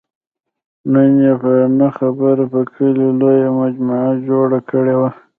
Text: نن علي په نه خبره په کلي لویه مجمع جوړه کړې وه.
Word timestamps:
نن 0.91 1.09
علي 1.17 1.31
په 1.41 1.51
نه 1.79 1.87
خبره 1.97 2.43
په 2.53 2.59
کلي 2.73 3.07
لویه 3.19 3.49
مجمع 3.59 4.01
جوړه 4.27 4.59
کړې 4.69 4.95
وه. 4.99 5.09